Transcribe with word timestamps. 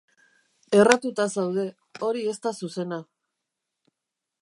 Erratuta 0.77 1.27
zaude, 1.41 1.67
hori 2.09 2.25
ez 2.33 2.37
da 2.47 2.57
zuzena. 2.63 3.03